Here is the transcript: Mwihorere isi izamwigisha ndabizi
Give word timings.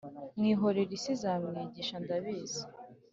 Mwihorere 0.37 0.91
isi 0.97 1.09
izamwigisha 1.15 1.95
ndabizi 2.03 2.63